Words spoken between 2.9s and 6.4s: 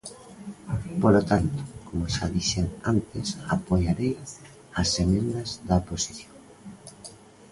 antes, apoiarei as emendas da oposición.